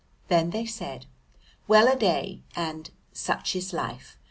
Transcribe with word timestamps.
They 0.29 0.41
then 0.45 0.65
said, 0.65 1.05
"Well 1.67 1.87
a 1.87 1.95
day," 1.95 2.41
and 2.55 2.89
"Such 3.13 3.55
is 3.55 3.71
life!" 3.71 4.17